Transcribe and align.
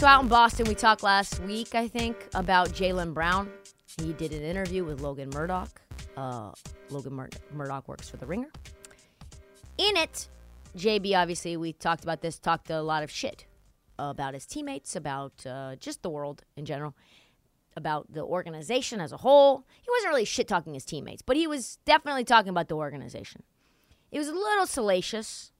So 0.00 0.06
out 0.06 0.22
in 0.22 0.28
Boston, 0.28 0.66
we 0.66 0.74
talked 0.74 1.02
last 1.02 1.40
week, 1.40 1.74
I 1.74 1.86
think, 1.86 2.26
about 2.32 2.70
Jaylen 2.70 3.12
Brown. 3.12 3.50
He 4.00 4.14
did 4.14 4.32
an 4.32 4.40
interview 4.40 4.82
with 4.82 5.02
Logan 5.02 5.28
Murdock. 5.28 5.78
Uh, 6.16 6.52
Logan 6.88 7.12
Mur- 7.12 7.28
Murdock 7.52 7.86
works 7.86 8.08
for 8.08 8.16
The 8.16 8.24
Ringer. 8.24 8.48
In 9.76 9.98
it, 9.98 10.30
JB, 10.74 11.14
obviously, 11.14 11.54
we 11.58 11.74
talked 11.74 12.02
about 12.02 12.22
this, 12.22 12.38
talked 12.38 12.70
a 12.70 12.80
lot 12.80 13.02
of 13.02 13.10
shit 13.10 13.44
about 13.98 14.32
his 14.32 14.46
teammates, 14.46 14.96
about 14.96 15.44
uh, 15.44 15.76
just 15.76 16.02
the 16.02 16.08
world 16.08 16.44
in 16.56 16.64
general, 16.64 16.94
about 17.76 18.10
the 18.10 18.22
organization 18.22 19.02
as 19.02 19.12
a 19.12 19.18
whole. 19.18 19.66
He 19.82 19.88
wasn't 19.90 20.12
really 20.12 20.24
shit 20.24 20.48
talking 20.48 20.72
his 20.72 20.86
teammates, 20.86 21.20
but 21.20 21.36
he 21.36 21.46
was 21.46 21.76
definitely 21.84 22.24
talking 22.24 22.48
about 22.48 22.68
the 22.68 22.76
organization. 22.76 23.42
It 24.10 24.18
was 24.18 24.28
a 24.28 24.32
little 24.32 24.64
salacious. 24.64 25.52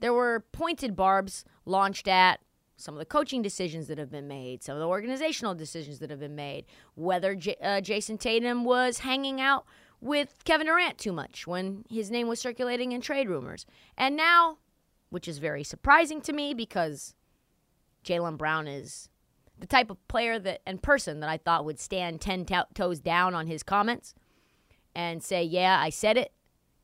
There 0.00 0.14
were 0.14 0.46
pointed 0.50 0.96
barbs 0.96 1.44
launched 1.66 2.08
at 2.08 2.40
some 2.82 2.94
of 2.94 2.98
the 2.98 3.06
coaching 3.06 3.42
decisions 3.42 3.86
that 3.86 3.98
have 3.98 4.10
been 4.10 4.26
made, 4.26 4.62
some 4.62 4.74
of 4.74 4.80
the 4.80 4.88
organizational 4.88 5.54
decisions 5.54 6.00
that 6.00 6.10
have 6.10 6.18
been 6.18 6.34
made, 6.34 6.66
whether 6.94 7.34
J- 7.34 7.56
uh, 7.62 7.80
Jayson 7.80 8.18
Tatum 8.18 8.64
was 8.64 8.98
hanging 8.98 9.40
out 9.40 9.64
with 10.00 10.42
Kevin 10.44 10.66
Durant 10.66 10.98
too 10.98 11.12
much 11.12 11.46
when 11.46 11.84
his 11.88 12.10
name 12.10 12.26
was 12.26 12.40
circulating 12.40 12.90
in 12.90 13.00
trade 13.00 13.28
rumors. 13.28 13.64
And 13.96 14.16
now, 14.16 14.58
which 15.10 15.28
is 15.28 15.38
very 15.38 15.62
surprising 15.62 16.20
to 16.22 16.32
me 16.32 16.54
because 16.54 17.14
Jaylen 18.04 18.36
Brown 18.36 18.66
is 18.66 19.08
the 19.58 19.66
type 19.68 19.90
of 19.90 20.08
player 20.08 20.40
that 20.40 20.60
and 20.66 20.82
person 20.82 21.20
that 21.20 21.30
I 21.30 21.36
thought 21.36 21.64
would 21.64 21.78
stand 21.78 22.20
10 22.20 22.46
to- 22.46 22.66
toes 22.74 22.98
down 22.98 23.32
on 23.32 23.46
his 23.46 23.62
comments 23.62 24.12
and 24.94 25.22
say, 25.22 25.44
Yeah, 25.44 25.78
I 25.80 25.90
said 25.90 26.16
it. 26.16 26.32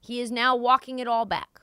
He 0.00 0.20
is 0.20 0.30
now 0.30 0.54
walking 0.54 1.00
it 1.00 1.08
all 1.08 1.24
back. 1.24 1.60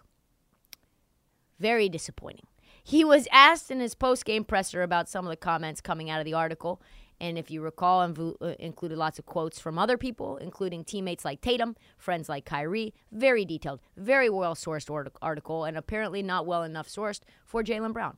Very 1.58 1.88
disappointing. 1.88 2.46
He 2.88 3.04
was 3.04 3.28
asked 3.32 3.72
in 3.72 3.80
his 3.80 3.96
post 3.96 4.26
game 4.26 4.44
presser 4.44 4.84
about 4.84 5.10
some 5.10 5.26
of 5.26 5.32
the 5.32 5.36
comments 5.36 5.82
coming 5.82 6.08
out 6.12 6.20
of 6.20 6.26
the 6.26 6.36
article. 6.36 6.80
And 7.20 7.36
if 7.36 7.50
you 7.50 7.64
recall, 7.64 8.08
inv- 8.08 8.36
uh, 8.40 8.54
included 8.60 9.00
lots 9.00 9.18
of 9.18 9.26
quotes 9.26 9.60
from 9.60 9.80
other 9.80 9.98
people, 9.98 10.38
including 10.38 10.84
teammates 10.84 11.26
like 11.26 11.42
Tatum, 11.42 11.76
friends 11.98 12.30
like 12.30 12.46
Kyrie. 12.46 12.94
Very 13.12 13.44
detailed, 13.44 13.80
very 13.98 14.30
well 14.30 14.54
sourced 14.54 14.92
art- 14.94 15.12
article, 15.20 15.64
and 15.64 15.76
apparently 15.76 16.22
not 16.22 16.46
well 16.46 16.62
enough 16.62 16.88
sourced 16.88 17.22
for 17.44 17.64
Jaylen 17.64 17.92
Brown. 17.92 18.18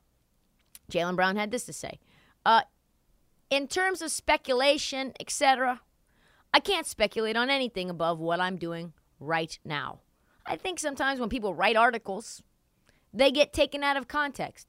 Jaylen 0.92 1.16
Brown 1.16 1.36
had 1.36 1.50
this 1.50 1.64
to 1.64 1.72
say 1.72 1.98
uh, 2.44 2.62
In 3.48 3.68
terms 3.68 4.02
of 4.02 4.10
speculation, 4.10 5.14
etc., 5.18 5.80
I 6.52 6.60
can't 6.60 6.86
speculate 6.86 7.36
on 7.36 7.48
anything 7.48 7.88
above 7.88 8.18
what 8.18 8.38
I'm 8.38 8.56
doing 8.56 8.92
right 9.18 9.58
now. 9.64 10.00
I 10.44 10.56
think 10.56 10.78
sometimes 10.78 11.20
when 11.20 11.30
people 11.30 11.54
write 11.54 11.76
articles, 11.76 12.42
they 13.12 13.30
get 13.30 13.52
taken 13.52 13.82
out 13.82 13.96
of 13.96 14.08
context, 14.08 14.68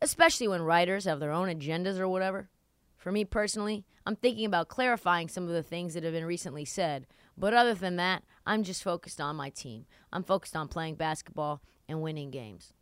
especially 0.00 0.48
when 0.48 0.62
writers 0.62 1.04
have 1.04 1.20
their 1.20 1.32
own 1.32 1.48
agendas 1.48 1.98
or 1.98 2.08
whatever. 2.08 2.48
For 2.96 3.12
me 3.12 3.24
personally, 3.24 3.84
I'm 4.04 4.16
thinking 4.16 4.46
about 4.46 4.68
clarifying 4.68 5.28
some 5.28 5.44
of 5.44 5.50
the 5.50 5.62
things 5.62 5.94
that 5.94 6.04
have 6.04 6.12
been 6.12 6.24
recently 6.24 6.64
said. 6.64 7.06
But 7.36 7.54
other 7.54 7.74
than 7.74 7.96
that, 7.96 8.24
I'm 8.46 8.62
just 8.62 8.82
focused 8.82 9.20
on 9.20 9.36
my 9.36 9.50
team. 9.50 9.86
I'm 10.12 10.24
focused 10.24 10.56
on 10.56 10.68
playing 10.68 10.94
basketball 10.94 11.62
and 11.88 12.02
winning 12.02 12.30
games. 12.30 12.72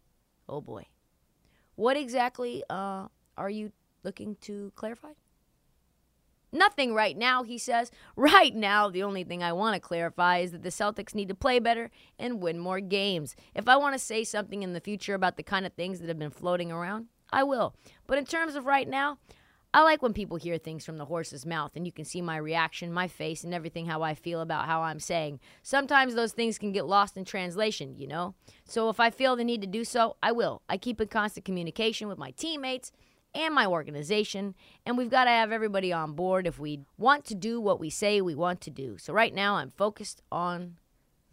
Oh 0.49 0.61
boy. 0.61 0.87
What 1.75 1.97
exactly 1.97 2.63
uh, 2.71 3.09
are 3.37 3.51
you 3.51 3.73
looking 4.03 4.37
to 4.43 4.73
clarify? 4.77 5.13
Nothing 6.55 6.95
right 6.95 7.19
now, 7.19 7.43
he 7.43 7.59
says. 7.59 7.91
Right 8.15 8.55
now, 8.55 8.89
the 8.89 9.03
only 9.03 9.25
thing 9.25 9.43
I 9.43 9.53
want 9.53 9.75
to 9.75 9.81
clarify 9.81 10.39
is 10.39 10.53
that 10.53 10.63
the 10.63 10.69
Celtics 10.69 11.15
need 11.15 11.29
to 11.29 11.35
play 11.35 11.59
better 11.59 11.91
and 12.17 12.41
win 12.41 12.61
more 12.61 12.79
games. 12.79 13.35
If 13.57 13.69
I 13.69 13.77
want 13.77 13.95
to 13.95 13.99
say 13.99 14.23
something 14.23 14.63
in 14.63 14.73
the 14.73 14.81
future 14.81 15.15
about 15.15 15.37
the 15.37 15.43
kind 15.43 15.67
of 15.67 15.73
things 15.73 15.99
that 15.99 16.09
have 16.09 16.19
been 16.19 16.31
floating 16.31 16.71
around, 16.71 17.09
I 17.33 17.43
will. 17.43 17.75
But 18.07 18.19
in 18.19 18.25
terms 18.25 18.55
of 18.55 18.67
right 18.67 18.89
now, 18.89 19.19
I 19.75 19.83
like 19.83 20.03
when 20.03 20.13
people 20.13 20.37
hear 20.37 20.57
things 20.57 20.87
from 20.87 20.99
the 20.99 21.07
horse's 21.07 21.45
mouth 21.45 21.73
and 21.75 21.85
you 21.85 21.91
can 21.91 22.05
see 22.05 22.23
my 22.23 22.37
reaction, 22.37 22.93
my 22.93 23.09
face, 23.09 23.43
and 23.43 23.53
everything 23.53 23.87
how 23.87 24.03
I 24.03 24.15
feel 24.15 24.41
about 24.41 24.67
how 24.67 24.83
I'm 24.83 25.01
saying. 25.01 25.41
Sometimes 25.65 26.15
those 26.15 26.31
things 26.31 26.59
can 26.59 26.71
get 26.71 26.87
lost 26.87 27.17
in 27.17 27.25
translation, 27.25 27.97
you 27.99 28.07
know? 28.07 28.37
So 28.65 28.89
if 28.89 29.01
I 29.01 29.11
feel 29.11 29.35
the 29.35 29.43
need 29.43 29.63
to 29.63 29.67
do 29.67 29.85
so, 29.85 30.15
I 30.23 30.31
will. 30.31 30.63
I 30.69 30.77
keep 30.77 31.01
in 31.01 31.09
constant 31.09 31.45
communication 31.45 32.07
with 32.07 32.19
my 32.19 32.31
teammates 32.31 32.93
and 33.35 33.55
my 33.55 33.67
organization, 33.67 34.55
and 34.87 34.97
we've 34.97 35.11
got 35.11 35.25
to 35.25 35.31
have 35.31 35.53
everybody 35.53 35.93
on 35.93 36.13
board 36.13 36.47
if 36.47 36.59
we 36.59 36.81
want 36.97 37.25
to 37.27 37.35
do 37.35 37.61
what 37.61 37.81
we 37.81 37.91
say 37.91 38.21
we 38.21 38.35
want 38.35 38.61
to 38.63 38.71
do. 38.71 38.97
So 38.99 39.13
right 39.13 39.35
now, 39.35 39.57
I'm 39.57 39.71
focused 39.71 40.23
on 40.31 40.77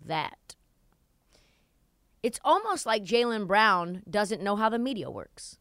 that. 0.04 0.56
It's 2.24 2.40
almost 2.44 2.86
like 2.86 3.04
Jaylen 3.04 3.48
Brown 3.48 4.04
doesn't 4.10 4.44
know 4.44 4.56
how 4.56 4.70
the 4.70 4.80
media 4.80 5.10
works. 5.10 5.58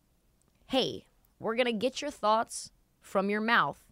Hey, 0.67 1.05
we're 1.39 1.57
going 1.57 1.67
to 1.67 1.73
get 1.73 2.03
your 2.03 2.11
thoughts 2.11 2.71
from 3.01 3.31
your 3.31 3.41
mouth 3.41 3.83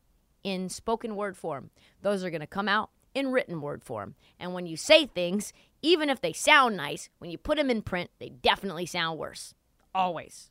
in 0.45 0.69
spoken 0.69 1.17
word 1.17 1.37
form. 1.37 1.71
Those 2.03 2.23
are 2.23 2.31
going 2.31 2.41
to 2.41 2.47
come 2.47 2.69
out 2.69 2.91
in 3.15 3.33
written 3.33 3.61
word 3.61 3.83
form. 3.83 4.15
And 4.39 4.53
when 4.53 4.67
you 4.67 4.77
say 4.77 5.07
things, 5.07 5.53
even 5.83 6.11
if 6.11 6.21
they 6.21 6.33
sound 6.33 6.77
nice, 6.77 7.09
when 7.19 7.31
you 7.31 7.39
put 7.39 7.57
them 7.57 7.71
in 7.71 7.83
print, 7.83 8.11
they 8.19 8.29
definitely 8.29 8.87
sound 8.87 9.19
worse. 9.19 9.55
Always. 9.95 10.51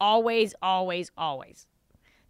Always, 0.00 0.54
always, 0.62 1.10
always. 1.16 1.66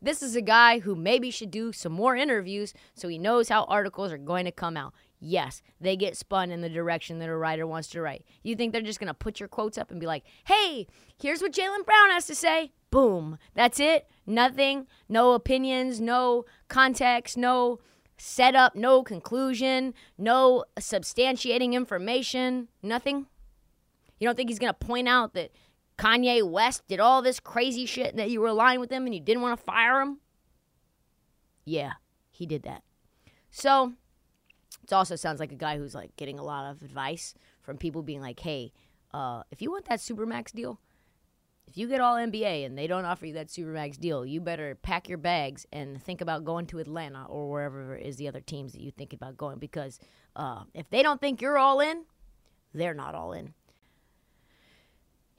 This 0.03 0.22
is 0.22 0.34
a 0.34 0.41
guy 0.41 0.78
who 0.78 0.94
maybe 0.94 1.31
should 1.31 1.50
do 1.50 1.72
some 1.72 1.92
more 1.92 2.16
interviews 2.16 2.72
so 2.94 3.06
he 3.08 3.19
knows 3.19 3.50
how 3.50 3.64
articles 3.64 4.12
are 4.12 4.19
going 4.19 4.47
to 4.47 4.53
come 4.53 4.76
out. 4.76 4.94
Yes, 5.20 5.60
they 5.78 5.97
get 5.97 6.16
spun 6.16 6.50
in 6.50 6.62
the 6.62 6.70
direction 6.70 7.19
that 7.19 7.28
a 7.28 7.36
writer 7.36 7.66
wants 7.66 7.88
to 7.91 8.00
write. 8.00 8.25
You 8.42 8.56
think 8.56 8.72
they're 8.72 8.80
just 8.80 8.98
going 8.98 9.09
to 9.09 9.14
put 9.14 9.38
your 9.38 9.50
quotes 9.50 9.76
up 9.76 9.91
and 9.91 10.00
be 10.00 10.06
like, 10.06 10.25
hey, 10.47 10.86
here's 11.20 11.42
what 11.42 11.53
Jaylen 11.53 11.84
Brown 11.84 12.10
has 12.10 12.26
to 12.26 12.34
say? 12.34 12.72
Boom. 12.91 13.36
That's 13.54 13.78
it. 13.78 14.09
Nothing. 14.26 14.86
No 15.06 15.34
opinions, 15.34 16.00
no 16.00 16.47
context, 16.69 17.36
no 17.36 17.80
setup, 18.16 18.75
no 18.75 19.03
conclusion, 19.03 19.92
no 20.16 20.65
substantiating 20.78 21.74
information. 21.74 22.68
Nothing. 22.83 23.27
You 24.18 24.27
don't 24.27 24.36
think 24.36 24.48
he's 24.48 24.59
going 24.59 24.72
to 24.72 24.86
point 24.86 25.09
out 25.09 25.34
that 25.34 25.50
Kanye 26.00 26.42
West 26.48 26.86
did 26.88 26.98
all 26.98 27.20
this 27.20 27.41
crazy 27.41 27.84
shit 27.84 28.16
that 28.16 28.30
you 28.30 28.41
were 28.41 28.48
aligned 28.48 28.80
with 28.80 28.91
him 28.91 29.04
and 29.04 29.14
you 29.14 29.20
didn't 29.20 29.42
want 29.42 29.58
to 29.58 29.64
fire 29.64 30.00
him? 30.00 30.18
Yeah, 31.64 31.92
he 32.30 32.47
did 32.47 32.62
that. 32.62 32.82
So, 33.50 33.92
it 34.82 34.92
also 34.92 35.14
sounds 35.14 35.41
like 35.41 35.52
a 35.52 35.56
guy 35.56 35.76
who's 35.76 35.94
like 35.94 36.16
getting 36.16 36.38
a 36.38 36.44
lot 36.44 36.70
of 36.70 36.82
advice 36.82 37.34
from 37.62 37.76
people 37.76 38.02
being 38.02 38.22
like, 38.22 38.41
hey, 38.41 38.72
uh, 39.12 39.42
if 39.50 39.60
you 39.60 39.70
want 39.70 39.84
that 39.86 39.98
Supermax 39.98 40.52
deal, 40.52 40.80
if 41.66 41.76
you 41.76 41.86
get 41.86 42.00
all 42.00 42.16
NBA 42.16 42.64
and 42.64 42.78
they 42.78 42.86
don't 42.86 43.04
offer 43.04 43.26
you 43.26 43.34
that 43.34 43.48
Supermax 43.48 43.98
deal, 43.98 44.24
you 44.24 44.41
better 44.41 44.74
pack 44.74 45.08
your 45.08 45.18
bags 45.18 45.66
and 45.72 46.03
think 46.03 46.20
about 46.20 46.44
going 46.44 46.66
to 46.68 46.78
Atlanta 46.78 47.26
or 47.28 47.50
wherever 47.50 47.94
is 47.94 48.16
the 48.16 48.26
other 48.26 48.41
teams 48.41 48.72
that 48.72 48.80
you 48.80 48.91
think 48.91 49.12
about 49.12 49.36
going 49.36 49.58
because 49.58 50.00
uh, 50.34 50.62
if 50.74 50.88
they 50.91 51.03
don't 51.03 51.20
think 51.20 51.42
you're 51.42 51.58
all 51.58 51.80
in, 51.80 52.04
they're 52.72 52.94
not 52.94 53.14
all 53.14 53.32
in. 53.32 53.54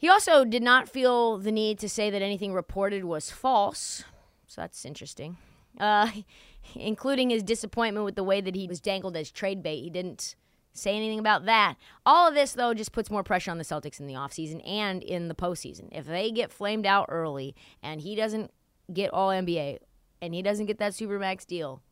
He 0.01 0.09
also 0.09 0.43
did 0.45 0.63
not 0.63 0.89
feel 0.89 1.37
the 1.37 1.51
need 1.51 1.77
to 1.77 1.87
say 1.87 2.09
that 2.09 2.23
anything 2.23 2.55
reported 2.55 3.05
was 3.05 3.29
false, 3.29 4.03
so 4.47 4.61
that's 4.61 4.83
interesting. 4.83 5.37
Uh, 5.79 6.09
including 6.75 7.29
his 7.29 7.43
disappointment 7.43 8.03
with 8.03 8.15
the 8.15 8.23
way 8.23 8.41
that 8.41 8.55
he 8.55 8.67
was 8.67 8.79
dangled 8.79 9.15
as 9.15 9.29
trade 9.29 9.61
bait. 9.61 9.83
He 9.83 9.91
didn't 9.91 10.35
say 10.73 10.95
anything 10.95 11.19
about 11.19 11.45
that. 11.45 11.75
All 12.03 12.27
of 12.27 12.33
this, 12.33 12.53
though, 12.53 12.73
just 12.73 12.93
puts 12.93 13.11
more 13.11 13.21
pressure 13.21 13.51
on 13.51 13.59
the 13.59 13.63
Celtics 13.63 13.99
in 13.99 14.07
the 14.07 14.15
offseason 14.15 14.67
and 14.67 15.03
in 15.03 15.27
the 15.27 15.35
postseason. 15.35 15.89
If 15.91 16.07
they 16.07 16.31
get 16.31 16.51
flamed 16.51 16.87
out 16.87 17.05
early 17.07 17.55
and 17.83 18.01
he 18.01 18.15
doesn't 18.15 18.51
get 18.91 19.13
all 19.13 19.29
NBA 19.29 19.77
and 20.19 20.33
he 20.33 20.41
doesn't 20.41 20.65
get 20.65 20.79
that 20.79 20.93
Supermax 20.93 21.45
deal, 21.45 21.83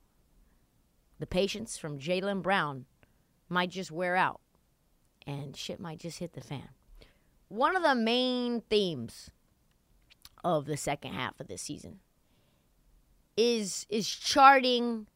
the 1.20 1.28
patience 1.28 1.78
from 1.78 2.00
Jaylen 2.00 2.42
Brown 2.42 2.86
might 3.50 3.70
just 3.70 3.92
wear 3.92 4.16
out 4.16 4.42
and 5.28 5.56
shit 5.56 5.80
might 5.80 6.00
just 6.00 6.18
hit 6.18 6.34
the 6.34 6.42
fan. 6.42 6.70
One 7.50 7.76
of 7.76 7.84
the 7.84 7.96
main 7.96 8.62
themes 8.62 9.32
of 10.44 10.66
the 10.66 10.78
second 10.78 11.14
half 11.14 11.40
of 11.40 11.48
this 11.48 11.62
season 11.62 12.00
is 13.36 13.86
is 13.90 14.08
charting 14.08 15.08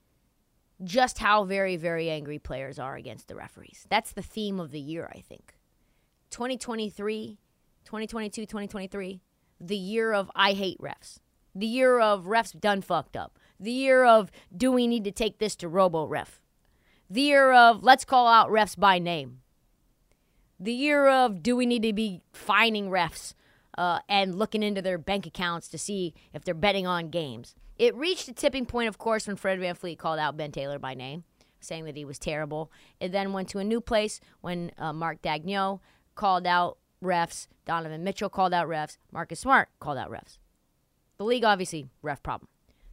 just 0.83 1.19
how 1.19 1.44
very, 1.44 1.77
very 1.77 2.09
angry 2.09 2.39
players 2.39 2.80
are 2.80 2.95
against 2.95 3.27
the 3.27 3.35
referees. 3.35 3.85
That's 3.89 4.12
the 4.12 4.21
theme 4.21 4.59
of 4.59 4.71
the 4.71 4.80
year, 4.80 5.09
I 5.13 5.19
think. 5.19 5.56
2023, 6.31 7.38
2022, 7.85 8.41
2023, 8.41 9.21
the 9.62 9.77
year 9.77 10.12
of 10.12 10.31
I 10.35 10.53
hate 10.53 10.80
refs. 10.80 11.19
The 11.53 11.68
year 11.68 12.00
of 12.00 12.25
refs 12.25 12.59
done 12.59 12.81
fucked 12.81 13.15
up. 13.15 13.38
The 13.59 13.71
year 13.71 14.03
of 14.03 14.31
do 14.56 14.71
we 14.71 14.88
need 14.88 15.03
to 15.03 15.12
take 15.12 15.38
this 15.38 15.56
to 15.57 15.69
robo 15.69 16.06
ref. 16.06 16.41
The 17.09 17.21
year 17.21 17.53
of 17.53 17.83
let's 17.83 18.06
call 18.06 18.27
out 18.27 18.50
refs 18.50 18.77
by 18.77 18.97
name. 18.97 19.43
The 20.59 20.73
year 20.73 21.07
of 21.07 21.44
do 21.44 21.55
we 21.55 21.65
need 21.65 21.83
to 21.83 21.94
be 21.94 22.21
fining 22.31 22.89
refs 22.89 23.33
uh, 23.77 24.00
and 24.07 24.35
looking 24.35 24.63
into 24.63 24.81
their 24.81 24.97
bank 24.97 25.25
accounts 25.25 25.67
to 25.69 25.77
see 25.77 26.13
if 26.33 26.44
they're 26.44 26.53
betting 26.53 26.88
on 26.88 27.09
games. 27.09 27.55
It 27.77 27.95
reached 27.95 28.27
a 28.27 28.33
tipping 28.33 28.65
point, 28.65 28.88
of 28.88 28.97
course, 28.97 29.27
when 29.27 29.35
Fred 29.35 29.59
VanVleet 29.59 29.97
called 29.97 30.19
out 30.19 30.38
Ben 30.38 30.51
Taylor 30.51 30.77
by 30.77 30.94
name, 30.94 31.23
saying 31.59 31.85
that 31.85 31.97
he 31.97 32.05
was 32.05 32.19
terrible. 32.19 32.71
It 33.00 33.11
then 33.11 33.33
went 33.33 33.50
to 33.50 33.59
a 33.59 33.63
new 33.63 33.81
place 33.81 34.19
when 34.41 34.71
uh, 34.77 34.94
Mark 34.94 35.21
Daigneault 35.21 35.79
called 36.15 36.45
out 36.45 36.77
refs, 37.03 37.47
Donovan 37.65 38.03
Mitchell 38.03 38.29
called 38.29 38.53
out 38.53 38.67
refs, 38.67 38.97
Marcus 39.11 39.39
Smart 39.39 39.69
called 39.79 39.97
out 39.97 40.11
refs. 40.11 40.38
The 41.17 41.25
league, 41.25 41.44
obviously, 41.44 41.88
ref 42.01 42.21
problem. 42.21 42.47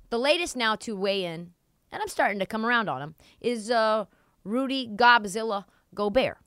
The 0.09 0.19
latest 0.19 0.57
now 0.57 0.77
to 0.77 0.97
weigh 0.97 1.25
in, 1.25 1.53
and 1.93 2.03
I'm 2.03 2.09
starting 2.09 2.39
to 2.39 2.47
come 2.47 2.65
around 2.65 2.89
on 2.89 3.03
him, 3.03 3.15
is 3.41 3.71
uh, 3.71 4.07
Rudy 4.45 4.89
Gobzilla 4.89 5.67
Gobert. 5.95 6.39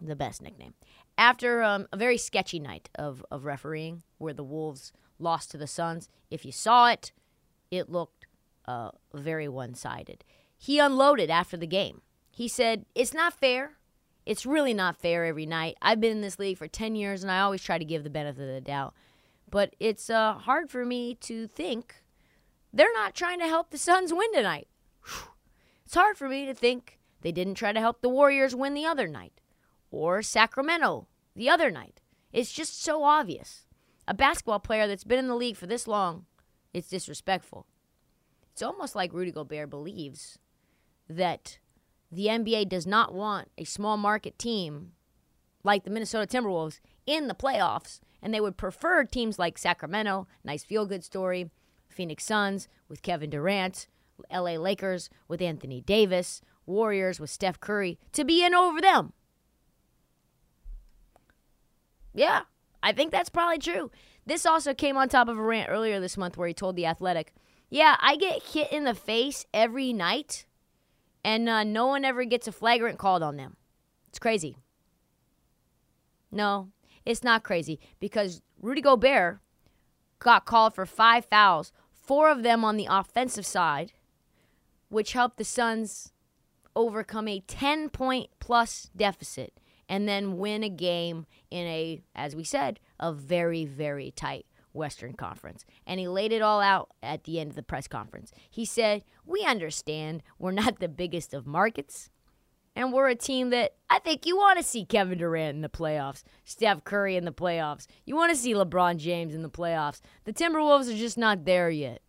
The 0.00 0.16
best 0.16 0.40
nickname. 0.42 0.74
After 1.18 1.62
um, 1.62 1.86
a 1.92 1.96
very 1.96 2.16
sketchy 2.16 2.58
night 2.58 2.88
of, 2.94 3.24
of 3.30 3.44
refereeing, 3.44 4.02
where 4.18 4.32
the 4.32 4.44
Wolves 4.44 4.92
lost 5.20 5.50
to 5.50 5.58
the 5.58 5.66
Suns. 5.66 6.08
If 6.30 6.44
you 6.44 6.52
saw 6.52 6.88
it, 6.88 7.12
it 7.70 7.90
looked 7.90 8.26
uh, 8.66 8.90
very 9.14 9.48
one 9.48 9.74
sided. 9.74 10.24
He 10.56 10.78
unloaded 10.78 11.30
after 11.30 11.56
the 11.56 11.66
game. 11.66 12.02
He 12.30 12.48
said, 12.48 12.86
It's 12.94 13.14
not 13.14 13.34
fair. 13.34 13.72
It's 14.26 14.46
really 14.46 14.74
not 14.74 14.96
fair 14.96 15.24
every 15.24 15.46
night. 15.46 15.76
I've 15.80 16.00
been 16.00 16.12
in 16.12 16.20
this 16.20 16.38
league 16.38 16.58
for 16.58 16.68
10 16.68 16.94
years 16.94 17.22
and 17.22 17.30
I 17.30 17.40
always 17.40 17.62
try 17.62 17.78
to 17.78 17.84
give 17.84 18.04
the 18.04 18.10
benefit 18.10 18.42
of 18.42 18.54
the 18.54 18.60
doubt. 18.60 18.94
But 19.50 19.74
it's 19.80 20.10
uh, 20.10 20.34
hard 20.34 20.70
for 20.70 20.84
me 20.84 21.14
to 21.16 21.48
think 21.48 22.02
they're 22.72 22.92
not 22.92 23.14
trying 23.14 23.40
to 23.40 23.48
help 23.48 23.70
the 23.70 23.78
Suns 23.78 24.12
win 24.12 24.32
tonight. 24.32 24.68
It's 25.84 25.96
hard 25.96 26.16
for 26.16 26.28
me 26.28 26.46
to 26.46 26.54
think 26.54 27.00
they 27.22 27.32
didn't 27.32 27.56
try 27.56 27.72
to 27.72 27.80
help 27.80 28.00
the 28.00 28.08
Warriors 28.08 28.54
win 28.54 28.74
the 28.74 28.86
other 28.86 29.08
night 29.08 29.39
or 29.90 30.22
Sacramento 30.22 31.06
the 31.34 31.48
other 31.48 31.70
night. 31.70 32.00
It's 32.32 32.52
just 32.52 32.82
so 32.82 33.02
obvious 33.04 33.66
a 34.08 34.14
basketball 34.14 34.58
player 34.58 34.88
that's 34.88 35.04
been 35.04 35.18
in 35.18 35.28
the 35.28 35.36
league 35.36 35.56
for 35.56 35.66
this 35.68 35.86
long, 35.86 36.26
it's 36.74 36.88
disrespectful. 36.88 37.66
It's 38.52 38.62
almost 38.62 38.96
like 38.96 39.12
Rudy 39.12 39.30
Gobert 39.30 39.70
believes 39.70 40.38
that 41.08 41.58
the 42.10 42.26
NBA 42.26 42.68
does 42.68 42.86
not 42.86 43.14
want 43.14 43.48
a 43.56 43.64
small 43.64 43.96
market 43.96 44.36
team 44.38 44.92
like 45.62 45.84
the 45.84 45.90
Minnesota 45.90 46.26
Timberwolves 46.26 46.80
in 47.06 47.28
the 47.28 47.34
playoffs, 47.34 48.00
and 48.20 48.34
they 48.34 48.40
would 48.40 48.56
prefer 48.56 49.04
teams 49.04 49.38
like 49.38 49.58
Sacramento, 49.58 50.26
nice 50.42 50.64
feel 50.64 50.86
good 50.86 51.04
story, 51.04 51.50
Phoenix 51.88 52.24
Suns 52.24 52.68
with 52.88 53.02
Kevin 53.02 53.30
Durant, 53.30 53.86
LA 54.32 54.56
Lakers 54.56 55.08
with 55.28 55.40
Anthony 55.40 55.80
Davis, 55.80 56.42
Warriors 56.66 57.20
with 57.20 57.30
Steph 57.30 57.60
Curry 57.60 57.98
to 58.12 58.24
be 58.24 58.44
in 58.44 58.54
over 58.54 58.80
them. 58.80 59.12
Yeah, 62.12 62.42
I 62.82 62.92
think 62.92 63.12
that's 63.12 63.28
probably 63.28 63.58
true. 63.58 63.90
This 64.26 64.46
also 64.46 64.74
came 64.74 64.96
on 64.96 65.08
top 65.08 65.28
of 65.28 65.38
a 65.38 65.42
rant 65.42 65.70
earlier 65.70 66.00
this 66.00 66.16
month 66.16 66.36
where 66.36 66.48
he 66.48 66.54
told 66.54 66.76
The 66.76 66.86
Athletic, 66.86 67.34
Yeah, 67.68 67.96
I 68.00 68.16
get 68.16 68.42
hit 68.42 68.72
in 68.72 68.84
the 68.84 68.94
face 68.94 69.46
every 69.52 69.92
night, 69.92 70.46
and 71.24 71.48
uh, 71.48 71.64
no 71.64 71.86
one 71.86 72.04
ever 72.04 72.24
gets 72.24 72.48
a 72.48 72.52
flagrant 72.52 72.98
called 72.98 73.22
on 73.22 73.36
them. 73.36 73.56
It's 74.08 74.18
crazy. 74.18 74.56
No, 76.30 76.68
it's 77.04 77.24
not 77.24 77.42
crazy 77.42 77.80
because 77.98 78.42
Rudy 78.60 78.80
Gobert 78.80 79.40
got 80.18 80.44
called 80.44 80.74
for 80.74 80.86
five 80.86 81.24
fouls, 81.24 81.72
four 81.92 82.30
of 82.30 82.42
them 82.42 82.64
on 82.64 82.76
the 82.76 82.86
offensive 82.88 83.46
side, 83.46 83.92
which 84.88 85.12
helped 85.12 85.38
the 85.38 85.44
Suns 85.44 86.12
overcome 86.76 87.26
a 87.26 87.40
10 87.40 87.88
point 87.88 88.30
plus 88.38 88.90
deficit 88.94 89.54
and 89.90 90.08
then 90.08 90.38
win 90.38 90.62
a 90.62 90.70
game 90.70 91.26
in 91.50 91.66
a, 91.66 92.00
as 92.14 92.36
we 92.36 92.44
said, 92.44 92.78
a 93.00 93.12
very, 93.12 93.64
very 93.64 94.12
tight 94.12 94.46
Western 94.72 95.14
Conference. 95.14 95.66
And 95.84 95.98
he 95.98 96.06
laid 96.06 96.32
it 96.32 96.42
all 96.42 96.60
out 96.60 96.90
at 97.02 97.24
the 97.24 97.40
end 97.40 97.50
of 97.50 97.56
the 97.56 97.62
press 97.64 97.88
conference. 97.88 98.30
He 98.48 98.64
said, 98.64 99.02
We 99.26 99.44
understand 99.44 100.22
we're 100.38 100.52
not 100.52 100.78
the 100.78 100.88
biggest 100.88 101.34
of 101.34 101.44
markets, 101.44 102.08
and 102.76 102.92
we're 102.92 103.08
a 103.08 103.16
team 103.16 103.50
that 103.50 103.74
I 103.90 103.98
think 103.98 104.26
you 104.26 104.36
want 104.36 104.58
to 104.58 104.64
see 104.64 104.84
Kevin 104.84 105.18
Durant 105.18 105.56
in 105.56 105.60
the 105.60 105.68
playoffs, 105.68 106.22
Steph 106.44 106.84
Curry 106.84 107.16
in 107.16 107.24
the 107.24 107.32
playoffs. 107.32 107.88
You 108.06 108.14
want 108.14 108.30
to 108.30 108.40
see 108.40 108.54
LeBron 108.54 108.96
James 108.98 109.34
in 109.34 109.42
the 109.42 109.50
playoffs. 109.50 110.00
The 110.22 110.32
Timberwolves 110.32 110.88
are 110.88 110.96
just 110.96 111.18
not 111.18 111.44
there 111.44 111.68
yet. 111.68 112.00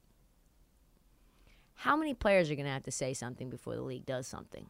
How 1.74 1.98
many 1.98 2.14
players 2.14 2.52
are 2.52 2.56
going 2.56 2.68
to 2.68 2.72
have 2.72 2.84
to 2.84 2.92
say 2.92 3.16
something 3.16 3.50
before 3.50 3.74
the 3.74 3.82
league 3.82 4.06
does 4.06 4.28
something? 4.28 4.70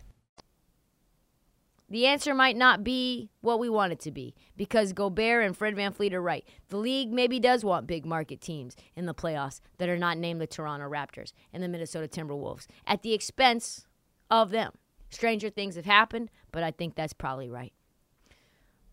The 1.91 2.07
answer 2.07 2.33
might 2.33 2.55
not 2.55 2.85
be 2.85 3.29
what 3.41 3.59
we 3.59 3.67
want 3.67 3.91
it 3.91 3.99
to 3.99 4.11
be 4.11 4.33
because 4.55 4.93
Gobert 4.93 5.43
and 5.43 5.57
Fred 5.57 5.75
VanVleet 5.75 6.13
are 6.13 6.21
right. 6.21 6.47
The 6.69 6.77
league 6.77 7.11
maybe 7.11 7.37
does 7.37 7.65
want 7.65 7.85
big 7.85 8.05
market 8.05 8.39
teams 8.39 8.77
in 8.95 9.07
the 9.07 9.13
playoffs 9.13 9.59
that 9.77 9.89
are 9.89 9.97
not 9.97 10.17
named 10.17 10.39
the 10.39 10.47
Toronto 10.47 10.89
Raptors 10.89 11.33
and 11.51 11.61
the 11.61 11.67
Minnesota 11.67 12.07
Timberwolves 12.07 12.67
at 12.87 13.01
the 13.01 13.13
expense 13.13 13.87
of 14.29 14.51
them. 14.51 14.71
Stranger 15.09 15.49
things 15.49 15.75
have 15.75 15.83
happened, 15.83 16.31
but 16.53 16.63
I 16.63 16.71
think 16.71 16.95
that's 16.95 17.11
probably 17.11 17.49
right. 17.49 17.73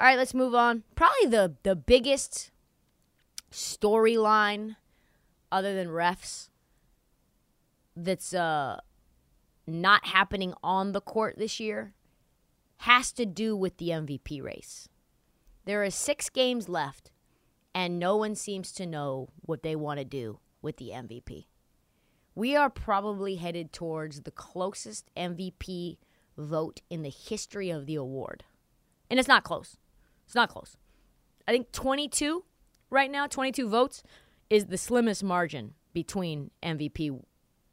All 0.00 0.08
right, 0.08 0.18
let's 0.18 0.34
move 0.34 0.56
on. 0.56 0.82
Probably 0.96 1.26
the, 1.26 1.54
the 1.62 1.76
biggest 1.76 2.50
storyline 3.52 4.74
other 5.52 5.72
than 5.72 5.86
refs 5.86 6.48
that's 7.94 8.34
uh, 8.34 8.80
not 9.68 10.06
happening 10.06 10.52
on 10.64 10.90
the 10.90 11.00
court 11.00 11.36
this 11.38 11.60
year 11.60 11.94
has 12.78 13.12
to 13.12 13.26
do 13.26 13.56
with 13.56 13.76
the 13.78 13.90
MVP 13.90 14.42
race. 14.42 14.88
There 15.64 15.82
are 15.82 15.90
six 15.90 16.30
games 16.30 16.68
left, 16.68 17.10
and 17.74 17.98
no 17.98 18.16
one 18.16 18.34
seems 18.34 18.72
to 18.72 18.86
know 18.86 19.28
what 19.42 19.62
they 19.62 19.76
want 19.76 19.98
to 19.98 20.04
do 20.04 20.40
with 20.62 20.76
the 20.78 20.90
MVP. 20.90 21.46
We 22.34 22.56
are 22.56 22.70
probably 22.70 23.36
headed 23.36 23.72
towards 23.72 24.22
the 24.22 24.30
closest 24.30 25.10
MVP 25.16 25.98
vote 26.36 26.80
in 26.88 27.02
the 27.02 27.10
history 27.10 27.68
of 27.70 27.86
the 27.86 27.96
award. 27.96 28.44
And 29.10 29.18
it's 29.18 29.28
not 29.28 29.44
close. 29.44 29.76
It's 30.24 30.34
not 30.34 30.48
close. 30.48 30.76
I 31.46 31.52
think 31.52 31.72
22 31.72 32.44
right 32.90 33.10
now, 33.10 33.26
22 33.26 33.68
votes 33.68 34.02
is 34.48 34.66
the 34.66 34.78
slimmest 34.78 35.24
margin 35.24 35.74
between 35.92 36.50
MVP 36.62 37.20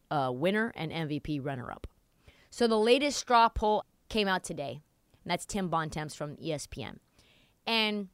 uh, 0.09 0.31
winner 0.33 0.73
and 0.75 0.91
MVP 0.91 1.43
runner 1.43 1.71
up. 1.71 1.87
So 2.49 2.67
the 2.67 2.79
latest 2.79 3.19
straw 3.19 3.49
poll 3.49 3.83
came 4.09 4.27
out 4.27 4.43
today. 4.43 4.81
And 5.25 5.31
that's 5.31 5.45
Tim 5.45 5.69
Bontemps 5.69 6.15
from 6.15 6.37
ESPN. 6.37 6.99
And 7.65 8.09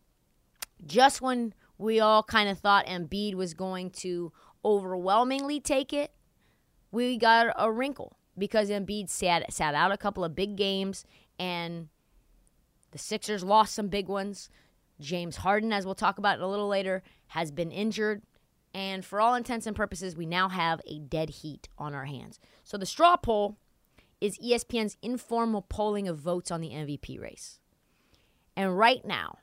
just 0.86 1.22
when 1.22 1.53
we 1.77 2.00
all 2.00 2.24
kind 2.24 2.50
of 2.50 2.58
thought 2.58 2.88
Embiid 2.88 3.36
was 3.36 3.53
going 3.53 3.91
to 3.91 4.32
overwhelmingly 4.63 5.60
take 5.60 5.91
it, 5.91 6.12
we 6.91 7.18
got 7.18 7.53
a 7.58 7.72
wrinkle 7.72 8.18
because 8.38 8.70
Embiid 8.70 9.10
sat 9.10 9.51
sat 9.51 9.75
out 9.75 9.91
a 9.91 9.98
couple 9.98 10.24
of 10.24 10.36
big 10.36 10.56
games 10.56 11.03
and 11.38 11.89
the 12.91 12.98
Sixers 12.98 13.44
lost 13.44 13.74
some 13.75 13.88
big 13.89 14.08
ones. 14.08 14.50
James 15.00 15.38
Harden, 15.38 15.74
as 15.74 15.86
we'll 15.86 15.96
talk 15.96 16.18
about 16.18 16.39
a 16.39 16.48
little 16.48 16.68
later, 16.68 17.03
has 17.27 17.51
been 17.51 17.72
injured. 17.72 18.22
And 18.74 19.03
for 19.03 19.20
all 19.20 19.36
intents 19.36 19.68
and 19.68 19.75
purposes, 19.75 20.15
we 20.15 20.25
now 20.25 20.48
have 20.48 20.80
a 20.88 21.00
dead 21.00 21.30
heat 21.30 21.68
on 21.77 21.94
our 21.94 22.06
hands. 22.06 22.39
So 22.63 22.77
the 22.77 22.86
straw 22.86 23.18
poll 23.18 23.58
is 24.21 24.37
ESPN's 24.37 24.95
informal 25.01 25.63
polling 25.63 26.07
of 26.07 26.19
votes 26.19 26.51
on 26.51 26.61
the 26.61 26.69
MVP 26.69 27.19
race. 27.19 27.59
And 28.55 28.77
right 28.77 29.03
now, 29.03 29.39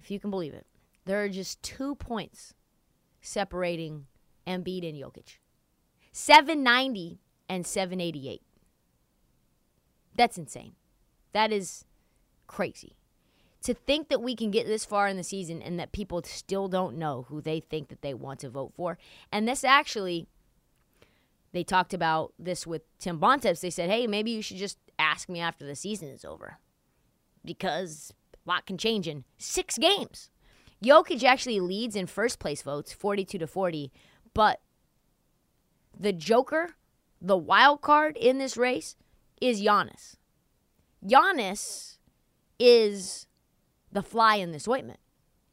if 0.00 0.10
you 0.10 0.18
can 0.18 0.30
believe 0.30 0.52
it, 0.52 0.66
there 1.04 1.22
are 1.22 1.28
just 1.28 1.62
two 1.62 1.94
points 1.94 2.52
separating 3.20 4.06
Embiid 4.46 4.88
and 4.88 4.98
Jokic 4.98 5.38
790 6.12 7.20
and 7.48 7.66
788. 7.66 8.42
That's 10.16 10.38
insane. 10.38 10.72
That 11.32 11.52
is 11.52 11.84
crazy. 12.46 12.96
To 13.62 13.74
think 13.74 14.08
that 14.08 14.22
we 14.22 14.34
can 14.34 14.50
get 14.50 14.66
this 14.66 14.84
far 14.84 15.08
in 15.08 15.16
the 15.16 15.24
season 15.24 15.60
and 15.60 15.78
that 15.78 15.92
people 15.92 16.22
still 16.24 16.68
don't 16.68 16.96
know 16.96 17.26
who 17.28 17.40
they 17.40 17.60
think 17.60 17.88
that 17.88 18.00
they 18.00 18.14
want 18.14 18.40
to 18.40 18.48
vote 18.48 18.72
for. 18.74 18.96
And 19.32 19.46
this 19.46 19.64
actually, 19.64 20.28
they 21.56 21.64
talked 21.64 21.94
about 21.94 22.34
this 22.38 22.66
with 22.66 22.82
Tim 22.98 23.18
Bontemps. 23.18 23.60
They 23.60 23.70
said, 23.70 23.88
hey, 23.88 24.06
maybe 24.06 24.30
you 24.30 24.42
should 24.42 24.58
just 24.58 24.78
ask 24.98 25.28
me 25.28 25.40
after 25.40 25.64
the 25.64 25.74
season 25.74 26.08
is 26.08 26.24
over 26.24 26.58
because 27.44 28.12
a 28.34 28.50
lot 28.50 28.66
can 28.66 28.76
change 28.76 29.08
in 29.08 29.24
six 29.38 29.78
games. 29.78 30.30
Jokic 30.84 31.24
actually 31.24 31.60
leads 31.60 31.96
in 31.96 32.06
first 32.06 32.38
place 32.38 32.60
votes, 32.60 32.92
42 32.92 33.38
to 33.38 33.46
40, 33.46 33.90
but 34.34 34.60
the 35.98 36.12
joker, 36.12 36.76
the 37.22 37.36
wild 37.36 37.80
card 37.80 38.16
in 38.18 38.36
this 38.36 38.58
race 38.58 38.94
is 39.40 39.62
Giannis. 39.62 40.16
Giannis 41.04 41.96
is 42.58 43.26
the 43.90 44.02
fly 44.02 44.36
in 44.36 44.52
this 44.52 44.68
ointment. 44.68 45.00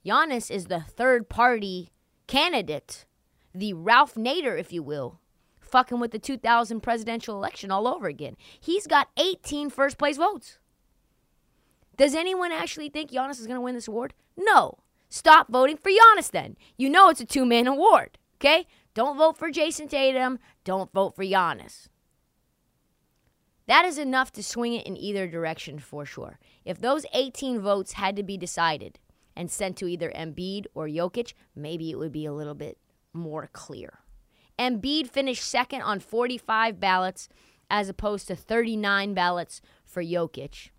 Giannis 0.05 0.51
is 0.51 0.65
the 0.65 0.81
third 0.81 1.29
party 1.29 1.91
candidate, 2.27 3.05
the 3.55 3.73
Ralph 3.73 4.15
Nader, 4.15 4.59
if 4.59 4.73
you 4.73 4.83
will, 4.83 5.21
fucking 5.73 5.99
with 5.99 6.11
the 6.11 6.19
2000 6.19 6.81
presidential 6.81 7.35
election 7.35 7.71
all 7.71 7.87
over 7.87 8.05
again. 8.05 8.37
He's 8.59 8.85
got 8.85 9.09
18 9.17 9.71
first 9.71 9.97
place 9.97 10.17
votes. 10.17 10.59
Does 11.97 12.13
anyone 12.13 12.51
actually 12.51 12.89
think 12.89 13.09
Giannis 13.09 13.39
is 13.39 13.47
going 13.47 13.57
to 13.57 13.61
win 13.61 13.73
this 13.73 13.87
award? 13.87 14.13
No. 14.37 14.77
Stop 15.09 15.51
voting 15.51 15.77
for 15.77 15.89
Giannis 15.89 16.29
then. 16.29 16.57
You 16.77 16.91
know 16.91 17.09
it's 17.09 17.21
a 17.21 17.25
two 17.25 17.43
man 17.43 17.65
award, 17.65 18.19
okay? 18.37 18.67
Don't 18.93 19.17
vote 19.17 19.35
for 19.35 19.49
Jayson 19.49 19.87
Tatum. 19.87 20.37
Don't 20.63 20.93
vote 20.93 21.15
for 21.15 21.23
Giannis. 21.23 21.87
That 23.65 23.83
is 23.83 23.97
enough 23.97 24.31
to 24.33 24.43
swing 24.43 24.73
it 24.73 24.85
in 24.85 24.95
either 24.95 25.27
direction 25.27 25.79
for 25.79 26.05
sure. 26.05 26.37
If 26.65 26.79
those 26.79 27.07
18 27.15 27.59
votes 27.59 27.93
had 27.93 28.15
to 28.17 28.23
be 28.23 28.37
decided 28.37 28.99
and 29.35 29.49
sent 29.49 29.77
to 29.77 29.87
either 29.87 30.11
Embiid 30.11 30.65
or 30.75 30.87
Jokic, 30.87 31.33
maybe 31.55 31.89
it 31.89 31.97
would 31.97 32.11
be 32.11 32.27
a 32.27 32.33
little 32.33 32.53
bit 32.53 32.77
more 33.11 33.49
clear. 33.51 34.02
Embiid 34.59 35.07
finished 35.07 35.43
second 35.43 35.81
on 35.81 35.99
45 35.99 36.79
ballots 36.79 37.29
as 37.69 37.89
opposed 37.89 38.27
to 38.27 38.35
39 38.35 39.13
ballots 39.13 39.61
for 39.83 40.03
Jokic, 40.03 40.69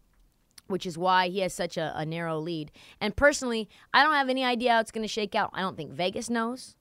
which 0.69 0.87
is 0.87 0.97
why 0.97 1.29
he 1.29 1.41
has 1.41 1.53
such 1.53 1.77
a, 1.77 1.93
a 1.97 2.07
narrow 2.07 2.39
lead. 2.39 2.71
And 3.01 3.17
personally, 3.17 3.69
I 3.93 4.03
don't 4.05 4.15
have 4.15 4.29
any 4.29 4.45
idea 4.45 4.73
how 4.73 4.81
it's 4.81 4.93
going 4.93 5.03
to 5.03 5.09
shake 5.09 5.35
out. 5.35 5.51
I 5.53 5.61
don't 5.61 5.77
think 5.77 5.93
Vegas 5.93 6.31
knows. 6.31 6.77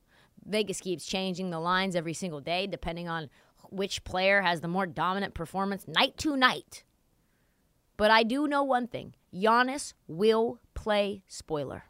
Vegas 0.45 0.81
keeps 0.81 1.05
changing 1.05 1.49
the 1.49 1.59
lines 1.59 1.95
every 1.95 2.13
single 2.13 2.41
day 2.41 2.67
depending 2.67 3.07
on 3.07 3.29
which 3.69 4.03
player 4.03 4.41
has 4.41 4.61
the 4.61 4.67
more 4.67 4.85
dominant 4.85 5.33
performance 5.33 5.87
night 5.87 6.15
to 6.17 6.37
night. 6.37 6.83
But 7.97 8.11
I 8.11 8.23
do 8.23 8.47
know 8.47 8.63
one 8.63 8.87
thing 8.87 9.15
Giannis 9.33 9.93
will 10.07 10.59
play 10.75 11.23
spoiler. 11.27 11.85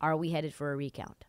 Are 0.00 0.16
we 0.16 0.30
headed 0.30 0.54
for 0.54 0.72
a 0.72 0.76
recount? 0.76 1.25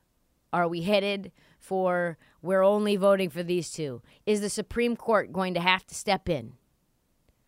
Are 0.54 0.68
we 0.68 0.82
headed 0.82 1.32
for 1.60 2.18
we're 2.42 2.64
only 2.64 2.96
voting 2.96 3.30
for 3.30 3.44
these 3.44 3.72
two? 3.72 4.02
Is 4.26 4.42
the 4.42 4.50
Supreme 4.50 4.96
Court 4.96 5.34
going 5.34 5.54
to 5.54 5.60
have 5.60 5.86
to 5.88 5.96
step 5.96 6.30
in? 6.30 6.54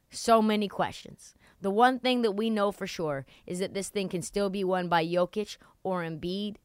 So 0.09 0.41
many 0.41 0.67
questions. 0.67 1.35
The 1.61 1.69
one 1.69 1.99
thing 1.99 2.21
that 2.21 2.31
we 2.31 2.49
know 2.49 2.71
for 2.71 2.87
sure 2.87 3.25
is 3.45 3.59
that 3.59 3.73
this 3.73 3.89
thing 3.89 4.09
can 4.09 4.21
still 4.21 4.49
be 4.49 4.63
won 4.63 4.87
by 4.87 5.05
Jokic 5.05 5.57
or 5.83 6.03
Embiid. 6.03 6.55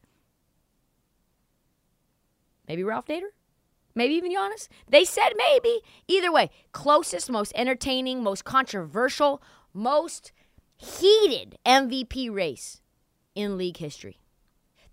Maybe 2.66 2.82
Ralph 2.82 3.06
Nader? 3.06 3.32
Maybe 3.94 4.14
even 4.14 4.32
Giannis? 4.32 4.68
They 4.88 5.04
said 5.04 5.30
maybe. 5.36 5.80
Either 6.08 6.32
way, 6.32 6.50
closest, 6.72 7.30
most 7.30 7.52
entertaining, 7.54 8.22
most 8.22 8.44
controversial, 8.44 9.42
most 9.72 10.32
heated 10.76 11.58
MVP 11.64 12.32
race 12.32 12.80
in 13.34 13.56
league 13.56 13.76
history. 13.76 14.18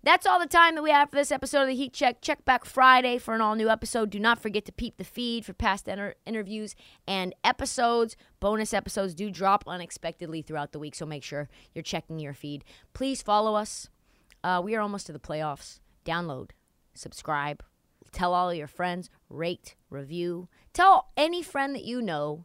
That's 0.04 0.26
all 0.26 0.40
the 0.40 0.48
time 0.48 0.74
that 0.74 0.82
we 0.82 0.90
have 0.90 1.10
for 1.10 1.16
this 1.16 1.30
episode 1.30 1.62
of 1.62 1.68
the 1.68 1.76
Heat 1.76 1.92
Check. 1.92 2.20
Check 2.20 2.44
back 2.44 2.64
Friday 2.64 3.18
for 3.18 3.36
an 3.36 3.40
all 3.40 3.54
new 3.54 3.68
episode. 3.68 4.10
Do 4.10 4.18
not 4.18 4.42
forget 4.42 4.64
to 4.64 4.72
peep 4.72 4.96
the 4.96 5.04
feed 5.04 5.44
for 5.44 5.52
past 5.52 5.86
inter- 5.86 6.16
interviews 6.26 6.74
and 7.06 7.32
episodes. 7.44 8.16
Bonus 8.40 8.74
episodes 8.74 9.14
do 9.14 9.30
drop 9.30 9.62
unexpectedly 9.64 10.42
throughout 10.42 10.72
the 10.72 10.80
week, 10.80 10.96
so 10.96 11.06
make 11.06 11.22
sure 11.22 11.48
you're 11.72 11.84
checking 11.84 12.18
your 12.18 12.34
feed. 12.34 12.64
Please 12.94 13.22
follow 13.22 13.54
us. 13.54 13.90
Uh, 14.42 14.60
we 14.64 14.74
are 14.74 14.80
almost 14.80 15.06
to 15.06 15.12
the 15.12 15.20
playoffs. 15.20 15.78
Download, 16.04 16.50
subscribe, 16.94 17.62
tell 18.10 18.34
all 18.34 18.52
your 18.52 18.66
friends, 18.66 19.08
rate, 19.30 19.76
review. 19.88 20.48
Tell 20.72 21.12
any 21.16 21.44
friend 21.44 21.76
that 21.76 21.84
you 21.84 22.02
know 22.02 22.44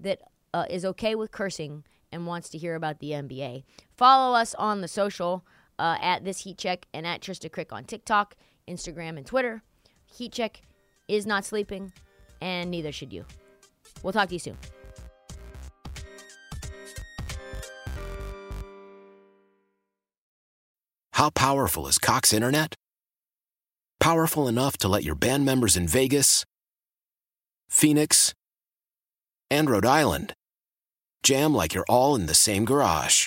that 0.00 0.20
uh, 0.52 0.66
is 0.68 0.84
okay 0.84 1.14
with 1.14 1.30
cursing 1.30 1.84
and 2.10 2.26
wants 2.26 2.48
to 2.48 2.58
hear 2.58 2.74
about 2.74 2.98
the 2.98 3.10
NBA. 3.10 3.62
Follow 3.96 4.36
us 4.36 4.52
on 4.56 4.80
the 4.80 4.88
social 4.88 5.44
uh, 5.78 5.96
at 6.00 6.24
this 6.24 6.40
heat 6.40 6.58
check 6.58 6.86
and 6.92 7.06
at 7.06 7.20
Trysta 7.20 7.50
Krick 7.50 7.72
on 7.72 7.84
TikTok, 7.84 8.34
Instagram, 8.68 9.16
and 9.16 9.26
Twitter. 9.26 9.62
Heat 10.06 10.32
check 10.32 10.62
is 11.08 11.26
not 11.26 11.44
sleeping, 11.44 11.92
and 12.40 12.70
neither 12.70 12.92
should 12.92 13.12
you. 13.12 13.24
We'll 14.02 14.12
talk 14.12 14.28
to 14.28 14.34
you 14.34 14.38
soon. 14.38 14.56
How 21.12 21.30
powerful 21.30 21.88
is 21.88 21.98
Cox 21.98 22.32
Internet? 22.32 22.76
Powerful 23.98 24.46
enough 24.46 24.78
to 24.78 24.88
let 24.88 25.02
your 25.02 25.16
band 25.16 25.44
members 25.44 25.76
in 25.76 25.88
Vegas, 25.88 26.44
Phoenix, 27.68 28.32
and 29.50 29.68
Rhode 29.68 29.84
Island 29.84 30.34
jam 31.24 31.52
like 31.54 31.74
you're 31.74 31.84
all 31.88 32.14
in 32.14 32.26
the 32.26 32.34
same 32.34 32.64
garage. 32.64 33.26